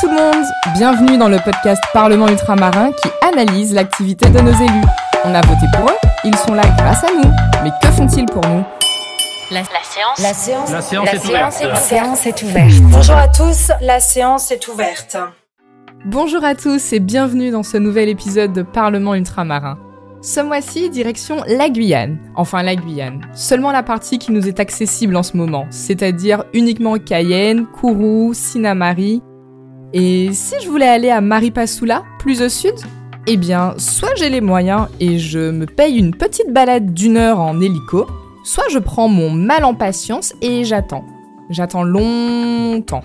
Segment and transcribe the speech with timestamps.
[0.00, 4.84] tout le monde Bienvenue dans le podcast Parlement ultramarin qui analyse l'activité de nos élus.
[5.24, 7.30] On a voté pour eux, ils sont là grâce à nous.
[7.64, 8.62] Mais que font-ils pour nous?
[9.50, 10.18] La, séance.
[10.20, 10.70] La séance.
[10.70, 11.62] La séance, est, ouverte.
[11.64, 12.82] La séance est ouverte.
[12.82, 15.16] Bonjour à tous, la séance est ouverte.
[16.04, 19.78] Bonjour à tous et bienvenue dans ce nouvel épisode de Parlement ultramarin.
[20.22, 22.18] Ce mois-ci, direction la Guyane.
[22.36, 23.22] Enfin la Guyane.
[23.32, 29.22] Seulement la partie qui nous est accessible en ce moment, c'est-à-dire uniquement Cayenne, Kourou, Sinamari.
[29.92, 32.74] Et si je voulais aller à Maripasoula, plus au sud
[33.26, 37.40] Eh bien, soit j'ai les moyens et je me paye une petite balade d'une heure
[37.40, 38.06] en hélico,
[38.44, 41.04] soit je prends mon mal en patience et j'attends.
[41.48, 43.04] J'attends longtemps.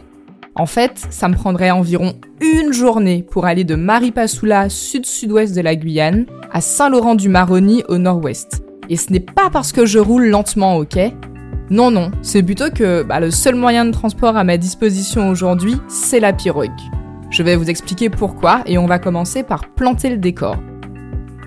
[0.56, 5.76] En fait, ça me prendrait environ une journée pour aller de Maripasoula, sud-sud-ouest de la
[5.76, 8.64] Guyane, à Saint-Laurent-du-Maroni au nord-ouest.
[8.90, 11.00] Et ce n'est pas parce que je roule lentement, ok?
[11.74, 15.78] Non, non, c'est plutôt que bah, le seul moyen de transport à ma disposition aujourd'hui,
[15.88, 16.70] c'est la pirogue.
[17.32, 20.58] Je vais vous expliquer pourquoi et on va commencer par planter le décor.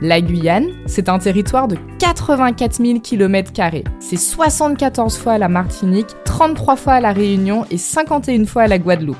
[0.02, 3.52] La Guyane, c'est un territoire de 84 000 km.
[4.00, 9.16] C'est 74 fois la Martinique, 33 fois la Réunion et 51 fois la Guadeloupe.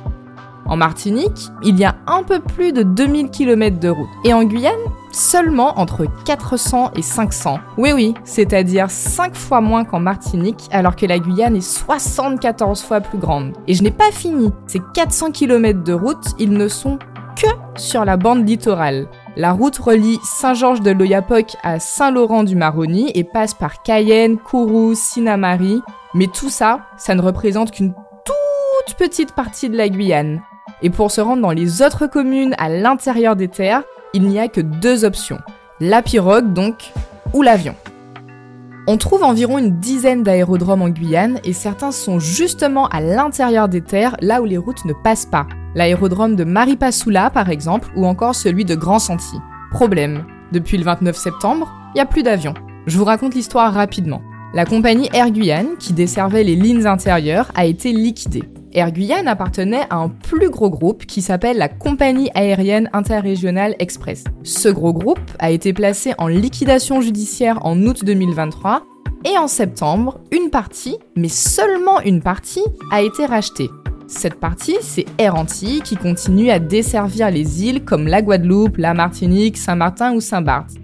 [0.65, 4.09] En Martinique, il y a un peu plus de 2000 km de route.
[4.25, 4.75] Et en Guyane,
[5.17, 7.59] seulement entre 400 et 500.
[7.79, 13.01] Oui oui, c'est-à-dire 5 fois moins qu'en Martinique, alors que la Guyane est 74 fois
[13.01, 13.53] plus grande.
[13.67, 14.53] Et je n'ai pas fini.
[14.67, 16.99] Ces 400 km de route, ils ne sont
[17.37, 19.09] que sur la bande littorale.
[19.37, 25.83] La route relie Saint-Georges de l'Oyapock à Saint-Laurent-du-Maroni et passe par Cayenne, Kourou, Sinamari.
[26.15, 27.95] Mais tout ça, ça ne représente qu'une
[28.25, 30.43] toute petite partie de la Guyane.
[30.83, 33.83] Et pour se rendre dans les autres communes à l'intérieur des terres,
[34.15, 35.39] il n'y a que deux options.
[35.81, 36.93] La pirogue donc,
[37.33, 37.75] ou l'avion.
[38.87, 43.81] On trouve environ une dizaine d'aérodromes en Guyane et certains sont justement à l'intérieur des
[43.81, 48.35] terres, là où les routes ne passent pas l'aérodrome de Maripasoula par exemple, ou encore
[48.35, 49.37] celui de Grand Senti.
[49.71, 52.55] Problème, depuis le 29 septembre, il n'y a plus d'avions.
[52.87, 54.23] Je vous raconte l'histoire rapidement.
[54.55, 58.45] La compagnie Air Guyane, qui desservait les lignes intérieures, a été liquidée.
[58.77, 64.25] Air Guyane appartenait à un plus gros groupe qui s'appelle la Compagnie aérienne interrégionale express.
[64.43, 68.85] Ce gros groupe a été placé en liquidation judiciaire en août 2023
[69.25, 73.71] et en septembre, une partie, mais seulement une partie, a été rachetée.
[74.09, 78.93] Cette partie, c'est Air Antilles qui continue à desservir les îles comme la Guadeloupe, la
[78.93, 80.75] Martinique, Saint-Martin ou Saint-Barth.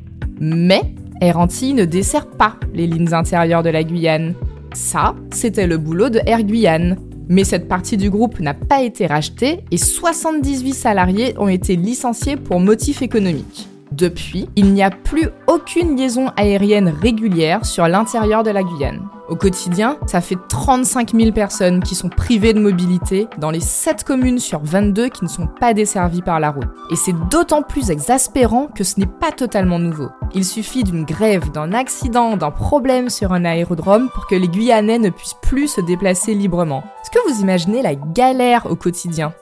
[0.40, 4.32] Mais Air Antilles ne dessert pas les lignes intérieures de la Guyane.
[4.72, 6.96] Ça, c'était le boulot de Air Guyane.
[7.32, 12.36] Mais cette partie du groupe n'a pas été rachetée et 78 salariés ont été licenciés
[12.36, 13.68] pour motif économique.
[13.90, 19.00] Depuis, il n'y a plus aucune liaison aérienne régulière sur l'intérieur de la Guyane.
[19.30, 24.04] Au quotidien, ça fait 35 000 personnes qui sont privées de mobilité dans les 7
[24.04, 26.68] communes sur 22 qui ne sont pas desservies par la route.
[26.90, 30.08] Et c'est d'autant plus exaspérant que ce n'est pas totalement nouveau.
[30.34, 34.98] Il suffit d'une grève, d'un accident, d'un problème sur un aérodrome pour que les Guyanais
[34.98, 36.84] ne puissent plus se déplacer librement.
[37.12, 39.34] Que vous imaginez la galère au quotidien?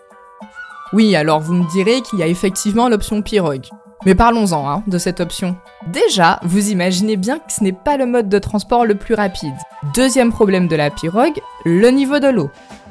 [0.93, 3.67] Oui, alors vous me direz qu'il y a effectivement l'option pirogue.
[4.05, 5.57] Mais parlons-en hein, de cette option.
[5.87, 9.55] Déjà, vous imaginez bien que ce n'est pas le mode de transport le plus rapide.
[9.95, 12.51] Deuxième problème de la pirogue, le niveau de l'eau.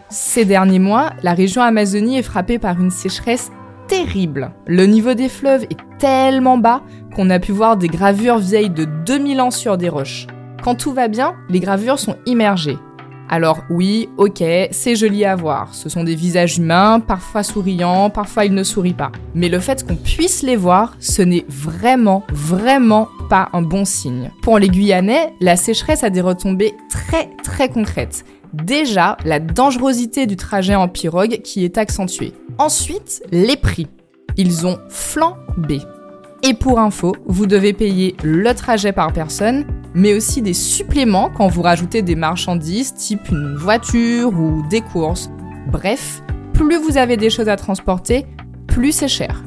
[0.10, 3.52] Ces derniers mois, la région Amazonie est frappée par une sécheresse
[3.90, 4.52] terrible.
[4.66, 8.86] Le niveau des fleuves est tellement bas qu'on a pu voir des gravures vieilles de
[8.86, 10.28] 2000 ans sur des roches.
[10.64, 12.78] Quand tout va bien, les gravures sont immergées.
[13.30, 15.76] Alors oui, ok, c'est joli à voir.
[15.76, 19.12] Ce sont des visages humains, parfois souriants, parfois ils ne sourient pas.
[19.36, 24.32] Mais le fait qu'on puisse les voir, ce n'est vraiment, vraiment pas un bon signe.
[24.42, 28.26] Pour les Guyanais, la sécheresse a des retombées très, très concrètes.
[28.54, 32.34] Déjà, la dangerosité du trajet en pirogue qui est accentuée.
[32.58, 33.88] Ensuite, les prix.
[34.38, 35.82] Ils ont flambé.
[36.42, 41.48] Et pour info, vous devez payer le trajet par personne, mais aussi des suppléments quand
[41.48, 45.30] vous rajoutez des marchandises type une voiture ou des courses.
[45.70, 46.22] Bref,
[46.54, 48.26] plus vous avez des choses à transporter,
[48.68, 49.44] plus c'est cher.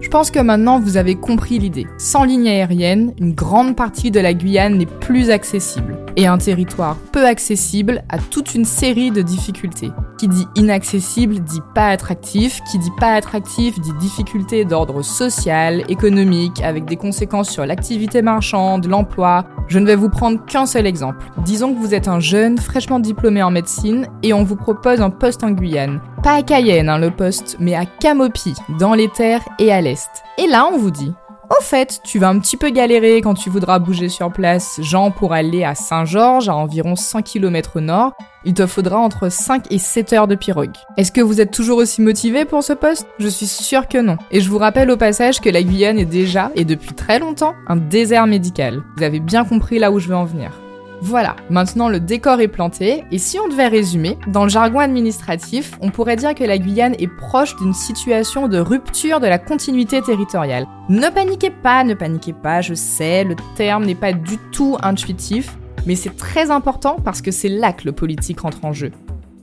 [0.00, 1.86] Je pense que maintenant vous avez compris l'idée.
[1.98, 5.98] Sans ligne aérienne, une grande partie de la Guyane n'est plus accessible.
[6.16, 9.90] Et un territoire peu accessible a toute une série de difficultés.
[10.18, 16.62] Qui dit inaccessible dit pas attractif, qui dit pas attractif dit difficulté d'ordre social, économique,
[16.62, 19.44] avec des conséquences sur l'activité marchande, l'emploi.
[19.68, 21.26] Je ne vais vous prendre qu'un seul exemple.
[21.44, 25.10] Disons que vous êtes un jeune fraîchement diplômé en médecine et on vous propose un
[25.10, 26.00] poste en Guyane.
[26.22, 30.10] Pas à Cayenne hein, le poste, mais à Camopi, dans les terres et à l'est.
[30.38, 31.12] Et là on vous dit
[31.50, 35.12] Au fait, tu vas un petit peu galérer quand tu voudras bouger sur place, genre
[35.12, 38.12] pour aller à Saint-Georges, à environ 100 km au nord,
[38.44, 40.76] il te faudra entre 5 et 7 heures de pirogue.
[40.98, 43.08] Est-ce que vous êtes toujours aussi motivé pour ce poste?
[43.18, 44.18] Je suis sûre que non.
[44.30, 47.54] Et je vous rappelle au passage que la Guyane est déjà, et depuis très longtemps,
[47.66, 48.82] un désert médical.
[48.96, 50.52] Vous avez bien compris là où je veux en venir.
[51.00, 55.78] Voilà, maintenant le décor est planté, et si on devait résumer, dans le jargon administratif,
[55.80, 60.02] on pourrait dire que la Guyane est proche d'une situation de rupture de la continuité
[60.02, 60.66] territoriale.
[60.88, 65.56] Ne paniquez pas, ne paniquez pas, je sais, le terme n'est pas du tout intuitif,
[65.86, 68.90] mais c'est très important parce que c'est là que le politique rentre en jeu.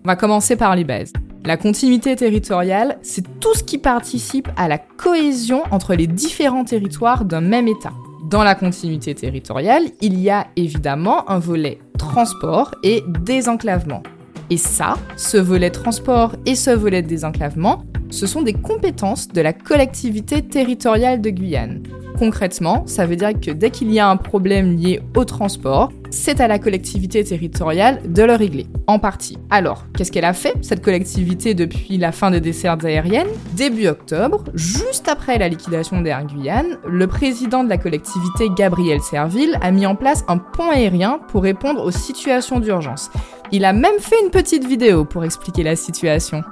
[0.04, 1.14] On va commencer par les bases.
[1.46, 7.24] La continuité territoriale, c'est tout ce qui participe à la cohésion entre les différents territoires
[7.24, 7.94] d'un même État.
[8.36, 14.04] Dans la continuité territoriale, il y a évidemment un volet transport et désenclavement.
[14.50, 19.54] Et ça, ce volet transport et ce volet désenclavement, ce sont des compétences de la
[19.54, 21.84] collectivité territoriale de Guyane.
[22.18, 26.40] Concrètement, ça veut dire que dès qu'il y a un problème lié au transport, c'est
[26.40, 29.38] à la collectivité territoriale de le régler, en partie.
[29.50, 33.28] Alors, qu'est-ce qu'elle a fait, cette collectivité, depuis la fin des dessertes aériennes?
[33.54, 39.58] Début octobre, juste après la liquidation d'Air Guyane, le président de la collectivité, Gabriel Serville,
[39.62, 43.10] a mis en place un pont aérien pour répondre aux situations d'urgence.
[43.52, 46.44] Il a même fait une petite vidéo pour expliquer la situation.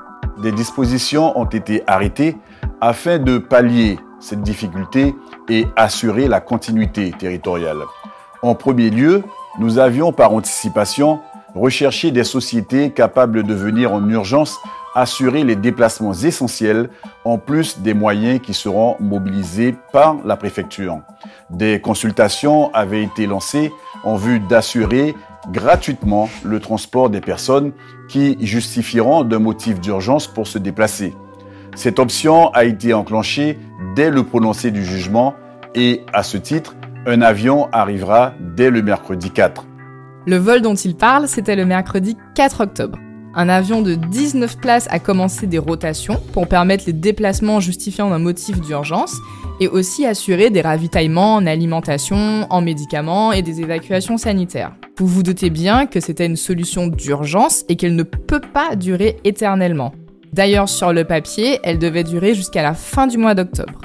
[0.42, 2.36] Des dispositions ont été arrêtées
[2.81, 5.16] afin de pallier cette difficulté
[5.50, 7.84] et assurer la continuité territoriale.
[8.42, 9.24] En premier lieu,
[9.60, 11.20] nous avions par anticipation
[11.54, 14.60] recherché des sociétés capables de venir en urgence
[14.96, 16.90] assurer les déplacements essentiels
[17.25, 21.00] en plus des moyens qui seront mobilisés par la préfecture.
[21.50, 23.72] Des consultations avaient été lancées
[24.04, 25.16] en vue d'assurer
[25.52, 27.74] gratuitement le transport des personnes
[28.08, 31.14] qui justifieront d'un motif d'urgence pour se déplacer.
[31.75, 33.58] Cette option a été enclenchée
[33.96, 35.34] dès le prononcé du jugement
[35.75, 36.75] et, à ce titre,
[37.06, 39.66] un avion arrivera dès le mercredi 4.
[40.25, 43.00] Le vol dont il parle, c'était le mercredi 4 octobre.
[43.36, 48.19] Un avion de 19 places a commencé des rotations pour permettre les déplacements justifiant d'un
[48.19, 49.16] motif d'urgence
[49.60, 54.76] et aussi assurer des ravitaillements en alimentation, en médicaments et des évacuations sanitaires.
[55.00, 59.18] Vous vous doutez bien que c'était une solution d'urgence et qu'elle ne peut pas durer
[59.24, 59.92] éternellement.
[60.33, 63.80] D'ailleurs, sur le papier, elle devait durer jusqu'à la fin du mois d'octobre.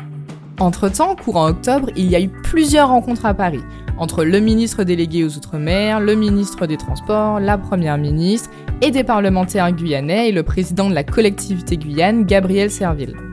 [0.59, 3.63] Entre-temps, courant octobre, il y a eu plusieurs rencontres à Paris,
[3.99, 8.49] entre le ministre délégué aux Outre-mer, le ministre des Transports, la Première ministre
[8.81, 13.28] et des parlementaires guyanais et le président de la collectivité Guyane, Gabriel Serville.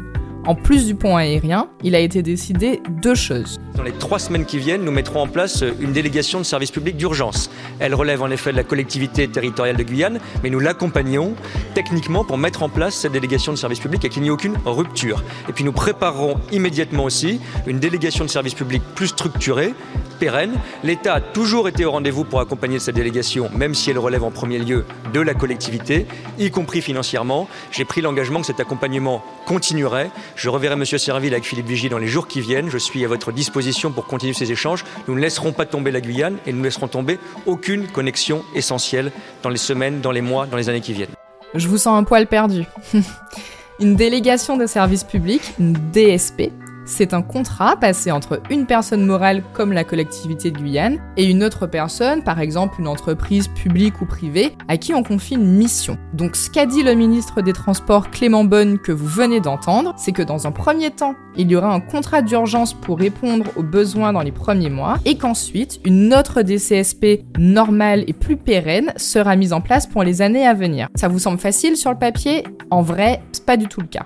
[0.47, 3.59] En plus du pont aérien, il a été décidé deux choses.
[3.75, 6.97] Dans les trois semaines qui viennent, nous mettrons en place une délégation de service public
[6.97, 7.49] d'urgence.
[7.79, 11.33] Elle relève en effet de la collectivité territoriale de Guyane, mais nous l'accompagnons
[11.73, 14.55] techniquement pour mettre en place cette délégation de service public et qu'il n'y ait aucune
[14.65, 15.23] rupture.
[15.49, 19.73] Et puis nous préparerons immédiatement aussi une délégation de service public plus structurée,
[20.19, 20.53] pérenne.
[20.83, 24.31] L'État a toujours été au rendez-vous pour accompagner cette délégation, même si elle relève en
[24.31, 26.05] premier lieu de la collectivité,
[26.39, 27.47] y compris financièrement.
[27.71, 30.09] J'ai pris l'engagement que cet accompagnement continuerait.
[30.35, 30.85] Je reverrai M.
[30.85, 32.69] Serville avec Philippe Vigie dans les jours qui viennent.
[32.69, 34.83] Je suis à votre disposition pour continuer ces échanges.
[35.07, 39.11] Nous ne laisserons pas tomber la Guyane et nous ne laisserons tomber aucune connexion essentielle
[39.43, 41.15] dans les semaines, dans les mois, dans les années qui viennent.
[41.53, 42.65] Je vous sens un poil perdu.
[43.79, 46.51] une délégation de service public, une DSP,
[46.85, 51.43] c'est un contrat passé entre une personne morale comme la collectivité de Guyane et une
[51.43, 55.97] autre personne, par exemple une entreprise publique ou privée, à qui on confie une mission.
[56.13, 60.11] Donc ce qu'a dit le ministre des Transports Clément Bonne que vous venez d'entendre, c'est
[60.11, 64.13] que dans un premier temps, il y aura un contrat d'urgence pour répondre aux besoins
[64.13, 69.53] dans les premiers mois et qu'ensuite, une autre DCSP normale et plus pérenne sera mise
[69.53, 70.87] en place pour les années à venir.
[70.95, 72.43] Ça vous semble facile sur le papier?
[72.71, 74.05] En vrai, c'est pas du tout le cas.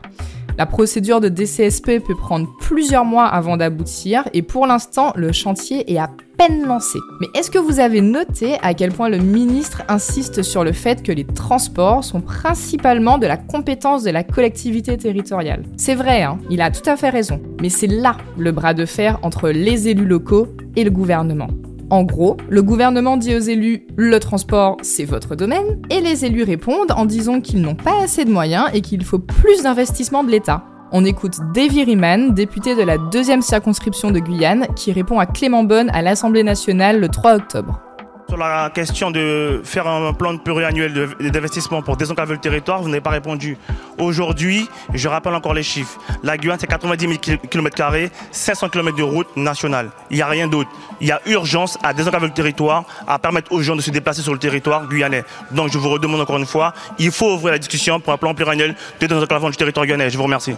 [0.60, 5.90] La procédure de DCSP peut prendre plusieurs mois avant d'aboutir et pour l'instant, le chantier
[5.90, 7.00] est à peine lancé.
[7.22, 11.02] Mais est-ce que vous avez noté à quel point le ministre insiste sur le fait
[11.02, 15.64] que les transports sont principalement de la compétence de la collectivité territoriale?
[15.78, 17.40] C'est vrai, hein, il a tout à fait raison.
[17.62, 21.48] Mais c'est là le bras de fer entre les élus locaux et le gouvernement.
[21.92, 26.44] En gros, le gouvernement dit aux élus le transport, c'est votre domaine, et les élus
[26.44, 30.30] répondent en disant qu'ils n'ont pas assez de moyens et qu'il faut plus d'investissement de
[30.30, 30.64] l'État.
[30.92, 35.64] On écoute Davy Riemann, député de la deuxième circonscription de Guyane, qui répond à Clément
[35.64, 37.82] Bonne à l'Assemblée nationale le 3 octobre.
[38.30, 43.02] Sur la question de faire un plan pluriannuel d'investissement pour désenclaver le territoire, vous n'avez
[43.02, 43.58] pas répondu.
[43.98, 46.00] Aujourd'hui, je rappelle encore les chiffres.
[46.22, 49.90] La Guyane, c'est 90 000 km, 500 km de route nationale.
[50.12, 50.70] Il n'y a rien d'autre.
[51.02, 54.22] Il y a urgence à désenclaver le territoire, à permettre aux gens de se déplacer
[54.22, 55.24] sur le territoire guyanais.
[55.50, 58.36] Donc, je vous redemande encore une fois, il faut ouvrir la discussion pour un plan
[58.36, 60.12] pluriannuel de désenclavement du territoire guyanais.
[60.12, 60.54] Je vous remercie.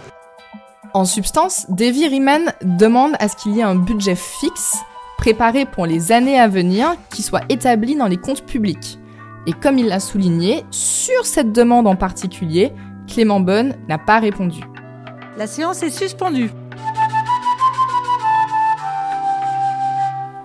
[0.92, 4.76] En substance, Davy Riemann demande à ce qu'il y ait un budget fixe
[5.22, 8.98] préparé pour les années à venir qui soit établi dans les comptes publics.
[9.46, 12.72] Et comme il l'a souligné, sur cette demande en particulier,
[13.06, 14.62] Clément Bonne n'a pas répondu.
[15.38, 16.50] La séance est suspendue.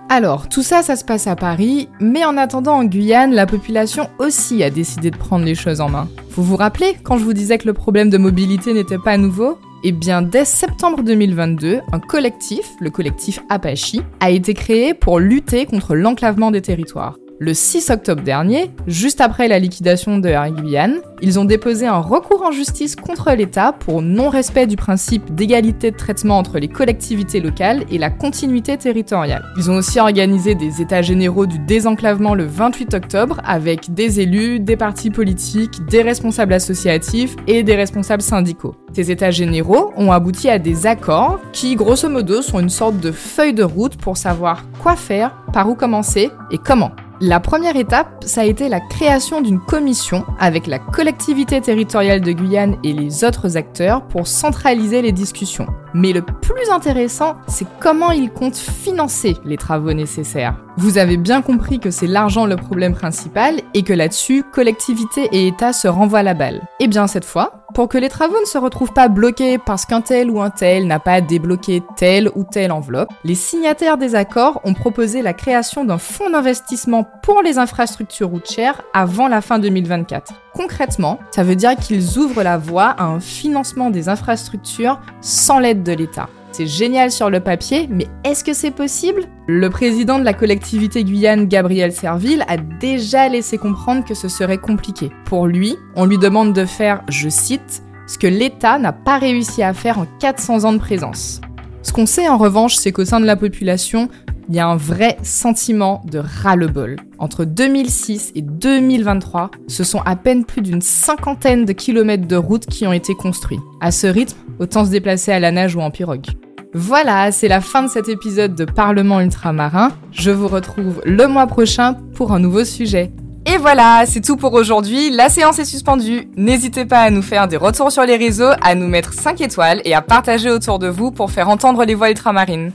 [0.08, 4.08] Alors, tout ça, ça se passe à Paris, mais en attendant en Guyane, la population
[4.20, 6.06] aussi a décidé de prendre les choses en main.
[6.30, 9.58] Vous vous rappelez quand je vous disais que le problème de mobilité n'était pas nouveau?
[9.84, 15.66] Eh bien, dès septembre 2022, un collectif, le collectif Apache, a été créé pour lutter
[15.66, 17.16] contre l'enclavement des territoires.
[17.40, 22.00] Le 6 octobre dernier, juste après la liquidation de Air Guyane, ils ont déposé un
[22.00, 27.38] recours en justice contre l'État pour non-respect du principe d'égalité de traitement entre les collectivités
[27.38, 29.44] locales et la continuité territoriale.
[29.56, 34.58] Ils ont aussi organisé des états généraux du désenclavement le 28 octobre avec des élus,
[34.58, 38.74] des partis politiques, des responsables associatifs et des responsables syndicaux.
[38.92, 43.12] Ces états généraux ont abouti à des accords qui, grosso modo, sont une sorte de
[43.12, 46.90] feuille de route pour savoir quoi faire, par où commencer et comment.
[47.20, 52.30] La première étape, ça a été la création d'une commission avec la collectivité territoriale de
[52.30, 55.66] Guyane et les autres acteurs pour centraliser les discussions.
[55.94, 60.58] Mais le plus intéressant, c'est comment ils comptent financer les travaux nécessaires.
[60.76, 65.48] Vous avez bien compris que c'est l'argent le problème principal et que là-dessus, collectivité et
[65.48, 66.68] État se renvoient la balle.
[66.78, 70.00] Eh bien cette fois, pour que les travaux ne se retrouvent pas bloqués parce qu'un
[70.00, 74.60] tel ou un tel n'a pas débloqué telle ou telle enveloppe, les signataires des accords
[74.64, 80.32] ont proposé la création d'un fonds d'investissement pour les infrastructures routières avant la fin 2024.
[80.54, 85.84] Concrètement, ça veut dire qu'ils ouvrent la voie à un financement des infrastructures sans l'aide
[85.84, 86.28] de l'État.
[86.52, 89.22] C'est génial sur le papier, mais est-ce que c'est possible?
[89.46, 94.58] Le président de la collectivité Guyane, Gabriel Serville, a déjà laissé comprendre que ce serait
[94.58, 95.10] compliqué.
[95.24, 99.62] Pour lui, on lui demande de faire, je cite, ce que l'État n'a pas réussi
[99.62, 101.40] à faire en 400 ans de présence.
[101.82, 104.08] Ce qu'on sait en revanche, c'est qu'au sein de la population,
[104.48, 106.96] il y a un vrai sentiment de ras-le-bol.
[107.18, 112.66] Entre 2006 et 2023, ce sont à peine plus d'une cinquantaine de kilomètres de routes
[112.66, 113.60] qui ont été construits.
[113.80, 116.26] À ce rythme, autant se déplacer à la nage ou en pirogue.
[116.74, 119.92] Voilà, c'est la fin de cet épisode de Parlement ultramarin.
[120.12, 123.10] Je vous retrouve le mois prochain pour un nouveau sujet.
[123.46, 125.10] Et voilà, c'est tout pour aujourd'hui.
[125.10, 126.28] La séance est suspendue.
[126.36, 129.80] N'hésitez pas à nous faire des retours sur les réseaux, à nous mettre 5 étoiles
[129.84, 132.72] et à partager autour de vous pour faire entendre les voix ultramarines.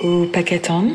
[0.00, 0.92] Au paqueton